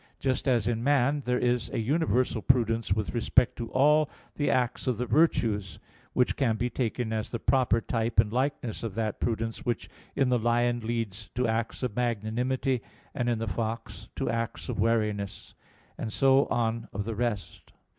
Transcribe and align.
Just 0.19 0.47
as 0.47 0.67
in 0.67 0.83
man, 0.83 1.21
there 1.25 1.37
is 1.37 1.69
a 1.69 1.77
universal 1.77 2.41
prudence 2.41 2.91
with 2.91 3.13
respect 3.13 3.55
to 3.57 3.69
all 3.69 4.09
the 4.33 4.49
acts 4.49 4.87
of 4.87 4.97
the 4.97 5.05
virtues; 5.05 5.77
which 6.13 6.35
can 6.35 6.55
be 6.57 6.71
taken 6.71 7.13
as 7.13 7.29
the 7.29 7.37
proper 7.37 7.79
type 7.79 8.19
and 8.19 8.33
likeness 8.33 8.81
of 8.81 8.95
that 8.95 9.19
prudence 9.19 9.63
which 9.63 9.91
in 10.15 10.29
the 10.29 10.39
lion 10.39 10.79
leads 10.79 11.29
to 11.35 11.47
acts 11.47 11.83
of 11.83 11.95
magnanimity, 11.95 12.81
and 13.13 13.29
in 13.29 13.37
the 13.37 13.47
fox 13.47 14.07
to 14.15 14.27
acts 14.27 14.69
of 14.69 14.79
wariness; 14.79 15.53
and 15.99 16.11
so 16.11 16.47
on 16.47 16.87
of 16.93 17.03
the 17.05 17.13
rest. 17.13 17.71